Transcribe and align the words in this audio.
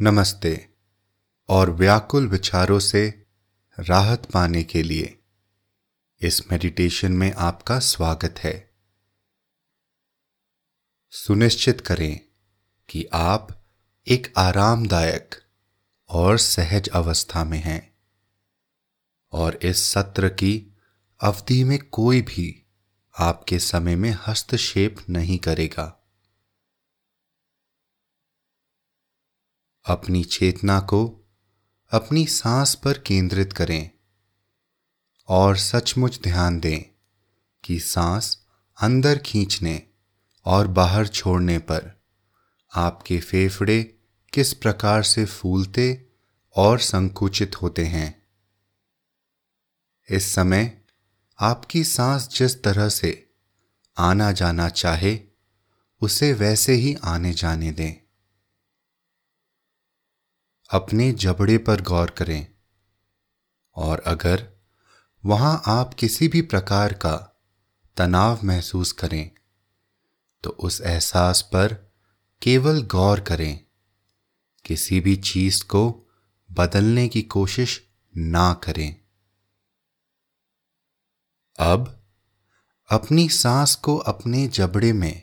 नमस्ते 0.00 0.68
और 1.48 1.70
व्याकुल 1.70 2.28
विचारों 2.28 2.78
से 2.78 3.26
राहत 3.80 4.30
पाने 4.30 4.62
के 4.62 4.82
लिए 4.82 5.18
इस 6.20 6.52
मेडिटेशन 6.52 7.12
में 7.12 7.32
आपका 7.32 7.78
स्वागत 7.78 8.34
है। 8.38 8.70
सुनिश्चित 11.10 11.80
करें 11.80 12.20
कि 12.88 13.06
आप 13.12 13.64
एक 14.08 14.32
आरामदायक 14.36 15.34
और 16.08 16.38
सहज 16.38 16.88
अवस्था 16.88 17.44
में 17.44 17.58
हैं 17.58 17.96
और 19.32 19.58
इस 19.62 19.92
सत्र 19.92 20.28
की 20.28 20.76
अवधि 21.20 21.64
में 21.64 21.78
कोई 21.78 22.22
भी 22.22 22.66
आपके 23.18 23.58
समय 23.58 23.96
में 23.96 24.18
हस्तक्षेप 24.26 24.96
नहीं 25.10 25.38
करेगा। 25.38 26.03
अपनी 29.86 30.24
चेतना 30.24 30.80
को 30.80 31.20
अपनी 31.90 32.26
सांस 32.26 32.74
पर 32.74 32.98
केंद्रित 32.98 33.52
करें 33.52 33.90
और 35.28 35.56
सचमुच 35.56 36.20
ध्यान 36.22 36.60
दें 36.60 36.82
कि 37.64 37.80
सांस 37.80 38.46
अंदर 38.80 39.18
खींचने 39.18 39.82
और 40.44 40.66
बाहर 40.66 41.06
छोड़ने 41.06 41.58
पर 41.58 42.02
आपके 42.74 43.20
फेफड़े 43.20 43.82
किस 44.32 44.54
प्रकार 44.54 45.02
से 45.02 45.24
फूलते 45.24 46.06
और 46.56 46.78
संकुचित 46.78 47.62
होते 47.62 47.84
हैं। 47.84 48.28
इस 50.10 50.34
समय 50.34 50.84
आपकी 51.40 51.84
सांस 51.84 52.28
जिस 52.28 52.62
तरह 52.62 52.88
से 52.88 53.30
आना 53.98 54.32
जाना 54.32 54.68
चाहे, 54.68 55.20
उसे 56.00 56.32
वैसे 56.32 56.72
ही 56.72 56.96
आने 57.04 57.32
जाने 57.32 57.72
दें। 57.72 58.03
अपने 60.70 61.12
जबड़े 61.12 61.58
पर 61.58 61.82
गौर 61.82 62.10
करें। 62.10 62.46
और 63.74 63.98
अगर 63.98 64.52
वहाँ 65.24 65.62
आप 65.66 65.94
किसी 65.94 66.28
भी 66.28 66.42
प्रकार 66.42 66.92
का 66.92 67.42
तनाव 67.96 68.40
महसूस 68.44 68.92
करें 68.92 69.30
तो 70.42 70.50
उस 70.50 70.80
एहसास 70.80 71.42
पर 71.42 71.74
केवल 72.42 72.82
गौर 72.82 73.20
करें। 73.20 73.64
किसी 74.64 75.00
भी 75.00 75.16
चीज़ 75.16 75.64
को 75.64 76.06
बदलने 76.52 77.08
की 77.08 77.22
कोशिश 77.22 77.82
ना 78.16 78.54
करें। 78.54 78.96
अब 81.58 82.06
अपनी 82.90 83.28
सांस 83.28 83.74
को 83.74 83.96
अपने 83.96 84.48
जबड़े 84.48 84.92
में 84.92 85.22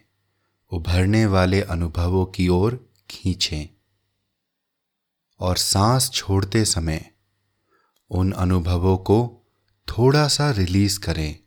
उभरने 0.72 1.26
वाले 1.26 1.62
अनुभवों 1.62 2.26
की 2.26 2.48
ओर 2.48 2.94
खींचें। 3.10 3.81
और 5.42 5.58
सांस 5.58 6.10
छोड़ते 6.10 6.66
समय 6.66 7.12
उन 8.10 8.32
अनुभवों 8.32 8.98
को 8.98 9.42
थोड़ा 9.90 10.28
सा 10.28 10.52
रिलीज़ 10.52 11.00
करें। 11.00 11.40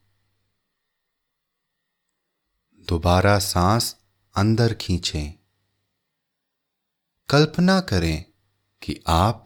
दोबारा 2.89 3.39
सांस 3.39 3.97
अंदर 4.37 4.75
खींचें। 4.75 5.33
कल्पना 7.29 7.81
करें 7.81 8.25
कि 8.83 9.01
आप 9.07 9.45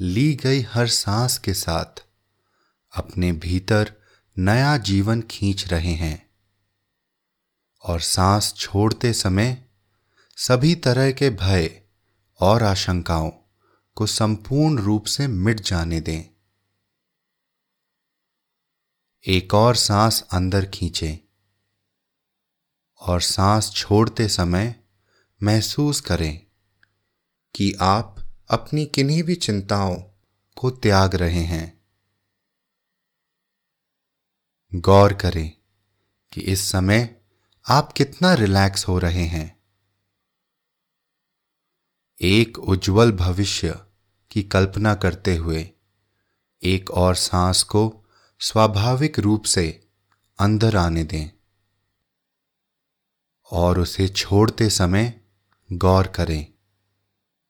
ली 0.00 0.34
गई 0.34 0.60
हर 0.60 0.88
सांस 0.88 1.38
के 1.38 1.54
साथ 1.54 2.06
अपने 2.94 3.32
भीतर 3.32 3.92
नया 4.38 4.78
जीवन 4.78 5.22
खींच 5.22 5.68
रहे 5.68 5.92
हैं 5.92 6.30
और 7.82 8.00
सांस 8.00 8.54
छोड़ते 8.54 9.12
समय 9.12 9.68
सभी 10.36 10.74
तरह 10.74 11.12
के 11.12 11.30
भय 11.30 11.82
और 12.40 12.62
आशंकाओं 12.62 13.30
को 13.98 14.06
संपूर्ण 14.06 14.78
रूप 14.78 15.04
से 15.04 15.26
मिट 15.26 15.60
जाने 15.60 16.00
दें। 16.00 16.24
एक 19.26 19.54
और 19.54 19.76
सांस 19.76 20.22
अंदर 20.22 20.66
खींचें 20.66 21.18
और 23.00 23.20
सांस 23.20 23.72
छोड़ते 23.72 24.28
समय 24.28 24.84
महसूस 25.42 26.00
करें 26.00 26.46
कि 27.54 27.72
आप 27.80 28.16
अपनी 28.50 28.86
किन्हीं 28.86 29.22
भी 29.22 29.34
चिंताओं 29.34 29.96
को 30.56 30.70
त्याग 30.70 31.14
रहे 31.14 31.42
हैं। 31.42 31.84
गौर 34.74 35.14
करें 35.14 35.56
कि 36.32 36.40
इस 36.40 36.70
समय 36.70 37.22
आप 37.68 37.92
कितना 37.92 38.34
रिलैक्स 38.34 38.88
हो 38.88 38.98
रहे 38.98 39.24
हैं। 39.24 39.58
एक 42.20 42.58
उज्जवल 42.58 43.12
भविष्य 43.12 43.84
की 44.30 44.42
कल्पना 44.42 44.94
करते 44.94 45.36
हुए, 45.36 45.70
एक 46.62 46.90
और 46.90 47.14
सांस 47.14 47.62
को 47.62 48.04
स्वाभाविक 48.40 49.18
रूप 49.18 49.44
से 49.44 49.88
अंदर 50.38 50.76
आने 50.76 51.04
दें 51.04 51.28
और 53.50 53.78
उसे 53.78 54.08
छोड़ते 54.08 54.70
समय 54.70 55.20
गौर 55.72 56.06
करें 56.06 56.46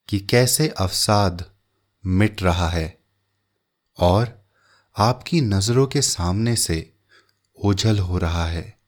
कि 0.09 0.21
कैसे 0.21 0.69
अवसाद 0.69 1.55
मिट 2.07 2.43
रहा 2.43 2.69
है 2.69 3.05
और 3.99 4.49
आपकी 4.97 5.41
नज़रों 5.41 5.87
के 5.87 6.03
सामने 6.03 6.57
से 6.57 6.99
ओझल 7.65 7.99
हो 7.99 8.19
रहा 8.19 8.47
है। 8.47 8.79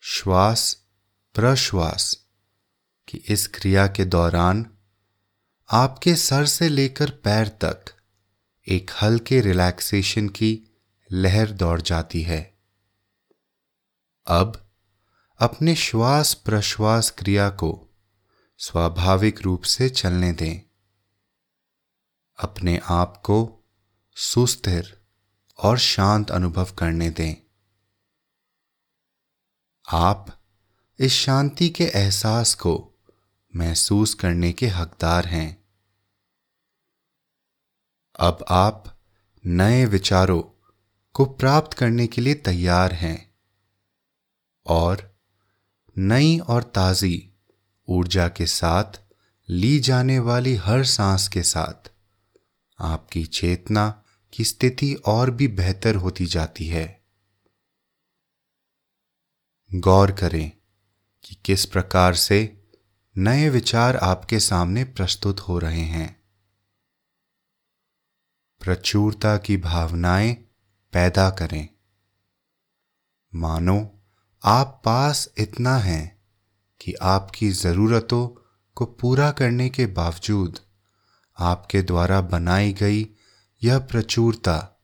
श्वास 0.00 0.82
प्रश्वास 1.34 2.26
की 3.08 3.18
इस 3.18 3.46
क्रिया 3.46 3.86
के 3.86 4.04
दौरान 4.04 4.75
आपके 5.68 6.14
सर 6.16 6.46
से 6.46 6.68
लेकर 6.68 7.10
पैर 7.10 7.48
तक 7.48 7.84
एक 8.68 8.90
हल्के 9.02 9.40
रिलैक्सेशन 9.40 10.28
की 10.28 10.82
लहर 11.12 11.50
दौड़ 11.50 11.82
जाती 11.82 12.22
है। 12.22 12.58
अब 14.26 14.70
अपने 15.38 15.74
श्वास 15.74 16.34
प्रश्वास 16.34 17.10
क्रिया 17.10 17.50
को 17.50 17.88
स्वाभाविक 18.58 19.42
रूप 19.42 19.62
से 19.62 19.88
चलने 19.88 20.32
दें। 20.32 20.60
अपने 22.38 22.80
आप 22.84 23.16
को 23.16 23.64
सुस्थिर 24.16 25.00
और 25.58 25.78
शांत 25.78 26.30
अनुभव 26.30 26.64
करने 26.64 27.10
दें। 27.10 27.34
आप 29.88 30.42
इस 30.98 31.12
शांति 31.12 31.68
के 31.68 31.84
एहसास 31.84 32.54
को 32.54 32.92
महसूस 33.56 34.14
करने 34.14 34.52
के 34.52 34.66
हकदार 34.66 35.26
हैं। 35.26 35.64
अब 38.18 38.44
आप 38.48 39.00
नए 39.46 39.84
विचारों 39.84 40.42
को 41.12 41.24
प्राप्त 41.24 41.74
करने 41.74 42.06
के 42.06 42.20
लिए 42.20 42.34
तैयार 42.34 42.92
हैं 42.92 43.34
और 44.66 45.16
नई 45.98 46.38
और 46.38 46.62
ताजी 46.62 47.32
ऊर्जा 47.88 48.28
के 48.28 48.46
साथ 48.46 49.00
ली 49.48 49.78
जाने 49.78 50.18
वाली 50.18 50.54
हर 50.54 50.84
सांस 50.84 51.28
के 51.28 51.42
साथ 51.42 51.90
आपकी 52.78 53.24
चेतना 53.24 54.04
की 54.32 54.44
स्थिति 54.44 54.94
और 54.94 55.30
भी 55.30 55.48
बेहतर 55.48 55.94
होती 55.94 56.26
जाती 56.26 56.66
है। 56.66 57.04
गौर 59.74 60.12
करें 60.12 60.52
कि 61.24 61.36
किस 61.44 61.66
प्रकार 61.66 62.14
से 62.14 62.65
नए 63.18 63.48
विचार 63.48 63.96
आपके 63.96 64.40
सामने 64.40 64.84
प्रस्तुत 64.84 65.40
हो 65.40 65.58
रहे 65.58 65.80
हैं। 65.80 66.22
प्रचुरता 68.60 69.38
की 69.38 69.56
भावनाएँ 69.56 70.34
पैदा 70.92 71.30
करें। 71.30 71.68
मानो, 73.34 74.02
आप 74.44 74.82
पास 74.84 75.28
इतना 75.38 75.76
है 75.76 76.22
कि 76.80 76.94
आपकी 76.94 77.50
जरूरतों 77.50 78.28
को 78.74 78.84
पूरा 78.86 79.30
करने 79.30 79.68
के 79.68 79.86
बावजूद 79.86 80.58
आपके 81.38 81.82
द्वारा 81.82 82.20
बनाई 82.20 82.72
गई 82.72 83.14
यह 83.62 83.78
प्रचुरता 83.78 84.82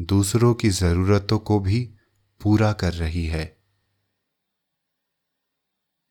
दूसरों 0.00 0.54
की 0.54 0.70
जरूरतों 0.70 1.38
को 1.38 1.60
भी 1.60 1.94
पूरा 2.40 2.72
कर 2.72 2.92
रही 2.92 3.26
है। 3.26 3.62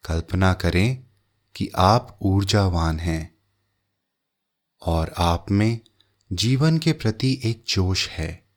कल्पना 0.05 0.53
करें 0.53 1.10
कि 1.55 1.69
आप 1.75 2.19
ऊर्जावान 2.21 2.99
हैं 2.99 3.35
और 4.81 5.13
आप 5.17 5.51
में 5.51 5.79
जीवन 6.33 6.77
के 6.77 6.93
प्रति 6.93 7.41
एक 7.43 7.63
जोश 7.67 8.09
है। 8.09 8.49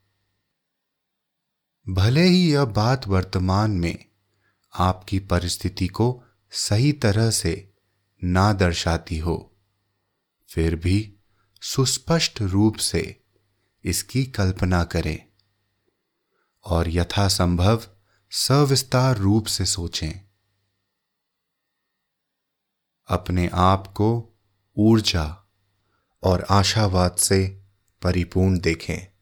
भले 1.89 2.23
ही 2.23 2.53
यह 2.53 2.65
बात 2.65 3.09
वर्तमान 3.09 3.71
में 3.71 4.05
आपकी 4.75 5.19
परिस्थिति 5.19 5.89
को 5.89 6.23
सही 6.51 6.93
तरह 6.93 7.31
से 7.31 7.75
ना 8.25 8.53
दर्शाती 8.53 9.19
हो, 9.19 9.57
फिर 10.49 10.77
भी 10.77 11.15
सुस्पष्ट 11.63 12.43
रूप 12.43 12.77
से 12.77 13.25
इसकी 13.85 14.25
कल्पना 14.25 14.85
करें 14.85 15.27
और 16.65 16.89
यथासंभव 16.89 17.87
सविस्तार 18.31 19.17
रूप 19.17 19.47
से 19.47 19.65
सोचें। 19.65 20.24
अपने 23.09 23.51
आप 23.53 23.87
को 23.87 24.39
ऊर्जा 24.77 25.53
और 26.23 26.47
आशावाद 26.51 27.17
से 27.17 27.63
परिपूर्ण 28.03 28.59
देखें। 28.59 29.15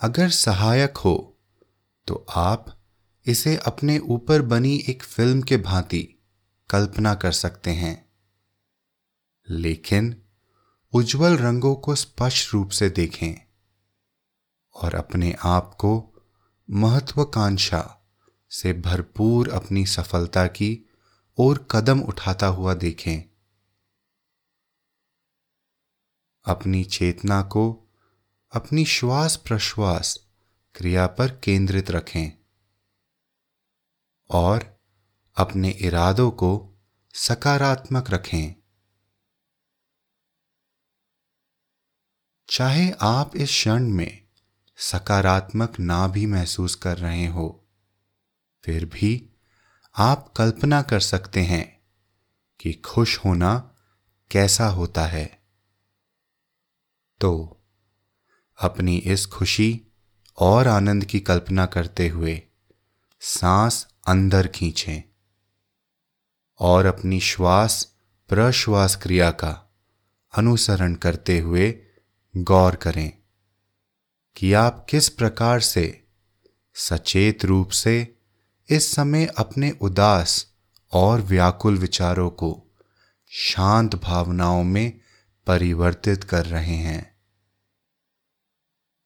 अगर 0.00 0.30
सहायक 0.30 0.96
हो 0.96 1.40
तो 2.06 2.26
आप 2.30 2.82
इसे 3.26 3.56
अपने 3.56 3.98
ऊपर 3.98 4.42
बनी 4.42 4.76
एक 4.88 5.02
फ़िल्म 5.02 5.42
के 5.42 5.56
भांति 5.56 6.22
कल्पना 6.70 7.14
कर 7.14 7.32
सकते 7.32 7.70
हैं। 7.70 8.12
लेकिन 9.50 10.22
उज्जवल 10.92 11.36
रंगों 11.36 11.74
को 11.74 11.94
स्पष्ट 11.94 12.54
रूप 12.54 12.70
से 12.70 12.90
देखें 12.90 13.34
और 14.74 14.94
अपने 14.94 15.36
आप 15.42 15.74
को 15.74 16.22
महत्वाकांक्षा 16.70 18.03
से 18.50 18.72
भरपूर 18.72 19.50
अपनी 19.50 19.86
सफलता 19.86 20.46
की 20.46 20.90
ओर 21.38 21.68
कदम 21.70 22.00
उठाता 22.00 22.46
हुआ 22.46 22.74
देखें। 22.74 23.22
अपनी 26.44 26.84
चेतना 26.84 27.42
को 27.42 27.92
अपनी 28.52 28.84
श्वास 28.84 29.36
प्रश्वास 29.36 30.26
क्रिया 30.74 31.06
पर 31.06 31.40
केंद्रित 31.44 31.90
रखें 31.90 32.32
और 34.30 34.80
अपने 35.36 35.70
इरादों 35.70 36.30
को 36.30 36.74
सकारात्मक 37.14 38.10
रखें। 38.10 38.54
चाहे 42.48 42.90
आप 42.90 43.36
इस 43.36 43.48
क्षण 43.48 43.88
में 43.88 44.28
सकारात्मक 44.76 45.80
ना 45.80 46.08
भी 46.08 46.26
महसूस 46.26 46.74
कर 46.74 46.98
रहे 46.98 47.26
हो 47.26 47.63
फिर 48.64 48.84
भी 48.84 49.30
आप 49.98 50.34
कल्पना 50.36 50.82
कर 50.82 51.00
सकते 51.00 51.40
हैं 51.40 51.80
कि 52.60 52.72
खुश 52.72 53.18
होना 53.18 53.74
कैसा 54.30 54.66
होता 54.66 55.06
है। 55.06 55.42
तो 57.20 57.62
अपनी 58.60 58.96
इस 58.96 59.26
खुशी 59.26 59.82
और 60.38 60.68
आनंद 60.68 61.04
की 61.04 61.20
कल्पना 61.20 61.66
करते 61.66 62.08
हुए 62.08 62.42
सांस 63.20 63.86
अंदर 64.06 64.46
खींचें 64.46 65.02
और 66.58 66.86
अपनी 66.86 67.20
श्वास 67.20 67.96
प्रश्वास 68.28 68.96
क्रिया 68.96 69.30
का 69.30 69.74
अनुसरण 70.38 70.94
करते 70.94 71.38
हुए 71.38 71.82
गौर 72.36 72.76
करें 72.76 73.12
कि 74.36 74.52
आप 74.52 74.86
किस 74.88 75.08
प्रकार 75.08 75.60
से 75.60 76.08
सचेत 76.74 77.44
रूप 77.44 77.70
से 77.70 78.20
इस 78.70 78.92
समय 78.92 79.26
अपने 79.26 79.70
उदास 79.70 80.54
और 80.92 81.20
व्याकुल 81.20 81.78
विचारों 81.78 82.30
को 82.30 82.62
शांत 83.30 83.94
भावनाओं 83.94 84.64
में 84.64 85.00
परिवर्तित 85.46 86.24
कर 86.24 86.46
रहे 86.46 86.74
हैं। 86.74 87.20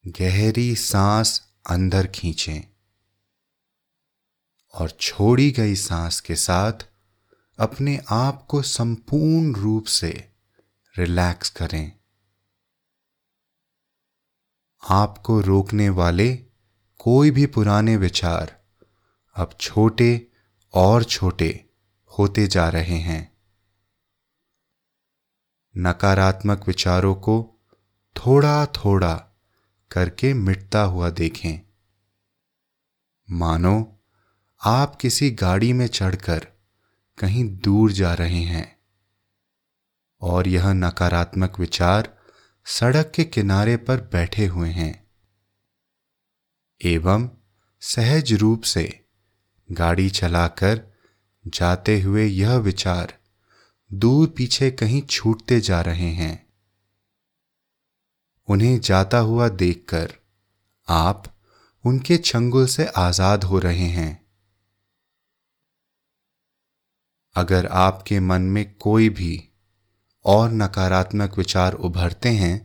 गहरी 0.07 0.77
सांस 0.77 1.53
अंदर 1.71 2.07
खींचें 2.07 2.61
और 4.75 4.91
छोड़ी 4.91 5.51
गई 5.51 5.75
सांस 5.75 6.21
के 6.21 6.37
साथ 6.37 6.73
अपने 7.59 8.01
आप 8.11 8.47
को 8.47 8.63
संपूर्ण 8.63 9.55
रूप 9.55 9.85
से 9.85 10.31
रिलैक्स 10.99 11.51
करें। 11.51 11.93
आपको 14.89 15.41
रोकने 15.41 15.89
वाले 15.89 16.35
कोई 16.99 17.31
भी 17.31 17.47
पुराने 17.47 17.97
विचार 17.97 18.58
अब 19.39 19.51
छोटे 19.61 20.27
और 20.75 21.05
छोटे 21.05 21.71
होते 22.19 22.47
जा 22.47 22.69
रहे 22.69 22.97
हैं। 22.97 23.39
नकारात्मक 25.77 26.67
विचारों 26.67 27.15
को 27.15 27.61
थोड़ा 28.17 28.67
थोड़ा 28.67 29.15
करके 29.91 30.35
मिटता 30.35 30.83
हुआ 30.83 31.11
देखें। 31.11 31.61
मानो, 33.31 34.05
आप 34.65 34.97
किसी 34.97 35.31
गाड़ी 35.31 35.73
में 35.73 35.87
चढ़कर 35.87 36.49
कहीं 37.19 37.57
दूर 37.57 37.93
जा 37.93 38.15
रहे 38.15 38.41
हैं 38.41 38.79
और 40.21 40.49
यह 40.49 40.73
नकारात्मक 40.73 41.59
विचार 41.59 42.19
सड़क 42.65 43.13
के 43.15 43.25
किनारे 43.25 43.77
पर 43.77 44.01
बैठे 44.01 44.47
हुए 44.47 44.71
हैं। 44.71 45.11
एवं 46.85 47.31
सहज 47.81 48.33
रूप 48.33 48.63
से 48.63 49.08
गाड़ी 49.69 50.09
चलाकर 50.11 50.83
जाते 51.45 52.01
हुए 52.01 52.25
यह 52.25 52.57
विचार 52.57 53.15
दूर 53.91 54.29
पीछे 54.29 54.71
कहीं 54.71 55.03
छूटते 55.03 55.61
जा 55.61 55.81
रहे 55.81 56.11
हैं। 56.13 56.47
उन्हें 58.49 58.79
जाता 58.81 59.19
हुआ 59.19 59.49
देखकर 59.49 60.13
आप 60.89 61.25
उनके 61.85 62.17
चंगुल 62.17 62.67
से 62.67 62.87
आज़ाद 62.87 63.45
हो 63.45 63.59
रहे 63.59 63.89
हैं। 63.89 64.29
अगर 67.37 67.67
आपके 67.67 68.21
मन 68.21 68.43
में 68.43 68.75
कोई 68.75 69.09
भी 69.09 69.49
और 70.25 70.51
नकारात्मक 70.53 71.39
विचार 71.39 71.73
उभरते 71.73 72.29
हैं 72.29 72.57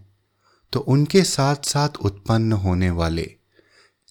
तो 0.74 0.80
उनके 0.80 1.24
साथ 1.24 1.66
साथ 1.66 1.98
उत्पन्न 2.02 2.54
होने 2.54 2.90
वाले 2.92 3.24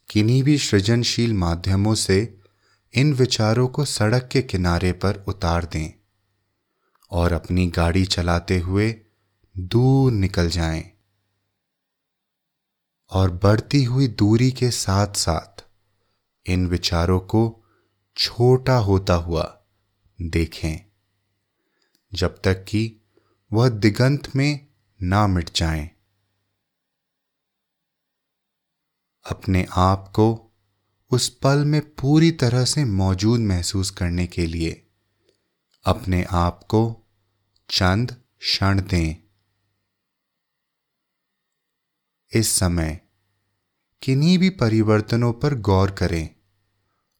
किन्हीं 0.08 0.42
भी 0.42 0.58
सृजनशील 0.58 1.34
माध्यमों 1.34 1.94
से 1.94 2.41
इन 2.94 3.14
विचारों 3.14 3.68
को 3.68 3.84
सड़क 3.84 4.28
के 4.32 4.42
किनारे 4.42 4.92
पर 4.92 5.24
उतार 5.28 5.64
दें 5.64 5.92
और 7.10 7.32
अपनी 7.32 7.66
गाड़ी 7.66 8.04
चलाते 8.04 8.58
हुए 8.58 9.00
दूर 9.58 10.12
निकल 10.12 10.48
जाएँ। 10.48 10.92
और 13.10 13.30
बढ़ती 13.30 13.84
हुई 13.84 14.08
दूरी 14.08 14.52
के 14.52 14.70
साथ 14.70 15.12
साथ 15.14 15.64
इन 16.46 16.66
विचारों 16.66 17.20
को 17.20 17.64
छोटा 18.16 18.76
होता 18.76 19.14
हुआ 19.14 19.64
देखें 20.22 20.90
जब 22.14 22.40
तक 22.44 22.64
कि 22.64 23.00
वह 23.52 23.68
दिगंत 23.68 24.36
में 24.36 24.66
ना 25.02 25.26
मिट 25.26 25.50
जाएँ। 25.56 25.90
अपने 29.30 29.66
आप 29.76 30.08
को 30.08 30.51
उस 31.12 31.28
पल 31.28 31.64
में 31.64 31.94
पूरी 31.94 32.30
तरह 32.30 32.64
से 32.64 32.84
मौजूद 32.84 33.40
महसूस 33.40 33.90
करने 33.90 34.26
के 34.26 34.46
लिए 34.46 34.90
अपने 35.84 36.26
आप 36.30 36.64
को 36.64 37.10
चंद 37.70 38.12
क्षण 38.38 38.80
दें। 38.80 39.16
इस 42.34 42.48
समय 42.48 43.00
किन्हीं 44.02 44.38
भी 44.38 44.50
परिवर्तनों 44.50 45.32
पर 45.32 45.54
गौर 45.54 45.90
करें 45.90 46.28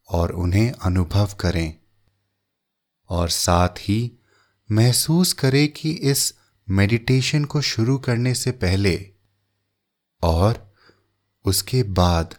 और 0.08 0.30
उन्हें 0.32 0.72
अनुभव 0.72 1.34
करें 1.40 1.74
और 3.08 3.28
साथ 3.28 3.68
ही 3.68 4.18
महसूस 4.70 5.32
करें 5.32 5.68
कि 5.72 5.90
इस 5.90 6.34
मेडिटेशन 6.68 7.44
को 7.44 7.60
शुरू 7.60 7.98
करने 7.98 8.34
से 8.34 8.50
पहले 8.50 9.12
और 10.22 10.74
उसके 11.44 11.82
बाद 11.82 12.34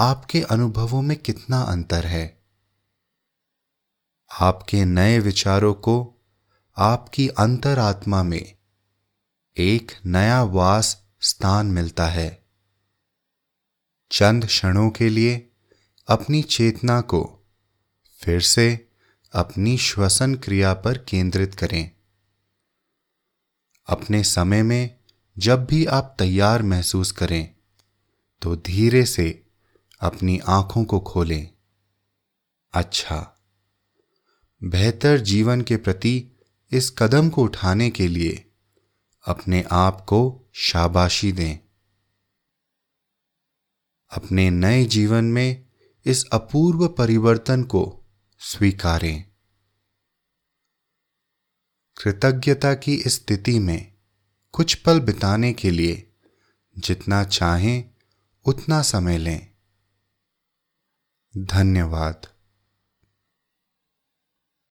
आपके 0.00 0.42
अनुभवों 0.42 1.02
में 1.02 1.16
कितना 1.16 1.62
अंतर 1.62 2.06
है? 2.06 2.42
आपके 4.40 4.84
नए 4.84 5.18
विचारों 5.18 5.74
को 5.74 6.14
आपकी 6.76 7.28
अंतरात्मा 7.28 8.22
में 8.22 8.56
एक 9.56 9.92
नया 10.06 10.42
वास 10.42 11.06
स्थान 11.20 11.66
मिलता 11.66 12.06
है। 12.06 12.44
चंद 14.12 14.46
क्षणों 14.46 14.90
के 14.90 15.08
लिए 15.08 15.52
अपनी 16.08 16.42
चेतना 16.42 17.00
को 17.00 17.46
फिर 18.20 18.40
से 18.40 18.88
अपनी 19.32 19.78
श्वसन 19.78 20.34
क्रिया 20.34 20.74
पर 20.74 20.98
केंद्रित 20.98 21.54
करें। 21.54 21.90
अपने 23.86 24.24
समय 24.24 24.62
में 24.62 24.98
जब 25.38 25.64
भी 25.66 25.86
आप 25.86 26.16
तैयार 26.18 26.62
महसूस 26.62 27.12
करें 27.12 27.54
तो 28.42 28.56
धीरे 28.56 29.06
से 29.06 29.44
अपनी 30.00 30.38
आँखों 30.38 30.84
को 30.84 31.00
खोलें। 31.00 31.50
अच्छा 32.72 33.34
बेहतर 34.64 35.18
जीवन 35.18 35.62
के 35.62 35.76
प्रति 35.76 36.30
इस 36.72 36.94
कदम 36.98 37.30
को 37.30 37.42
उठाने 37.42 37.90
के 37.90 38.08
लिए 38.08 38.50
अपने 39.26 39.64
आप 39.70 40.00
को 40.00 40.50
शाबाशी 40.54 41.32
दें। 41.32 41.58
अपने 44.10 44.50
नए 44.50 44.84
जीवन 44.84 45.24
में 45.24 45.66
इस 46.04 46.24
अपूर्व 46.32 46.88
परिवर्तन 46.88 47.64
को 47.64 48.04
स्वीकारें। 48.38 49.24
कृतज्ञता 52.02 52.74
की 52.74 53.02
स्थिति 53.06 53.58
में 53.58 53.94
कुछ 54.52 54.74
पल 54.74 55.00
बिताने 55.00 55.52
के 55.52 55.70
लिए 55.70 56.12
जितना 56.78 57.24
चाहें 57.24 57.90
उतना 58.44 58.82
समय 58.82 59.18
लें। 59.18 59.47
धन्यवाद। 61.36 62.26